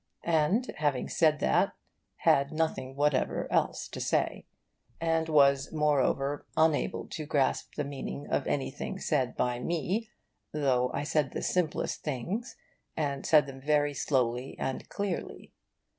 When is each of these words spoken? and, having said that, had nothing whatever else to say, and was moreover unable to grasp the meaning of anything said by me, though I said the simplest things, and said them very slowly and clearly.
and, 0.25 0.73
having 0.77 1.07
said 1.07 1.37
that, 1.39 1.73
had 2.15 2.51
nothing 2.51 2.95
whatever 2.95 3.47
else 3.53 3.87
to 3.87 4.01
say, 4.01 4.47
and 4.99 5.29
was 5.29 5.71
moreover 5.71 6.43
unable 6.57 7.05
to 7.05 7.27
grasp 7.27 7.75
the 7.75 7.83
meaning 7.83 8.25
of 8.27 8.47
anything 8.47 8.97
said 8.97 9.37
by 9.37 9.59
me, 9.59 10.09
though 10.53 10.89
I 10.91 11.03
said 11.03 11.33
the 11.33 11.43
simplest 11.43 12.01
things, 12.01 12.55
and 12.97 13.27
said 13.27 13.45
them 13.45 13.61
very 13.61 13.93
slowly 13.93 14.55
and 14.57 14.89
clearly. 14.89 15.53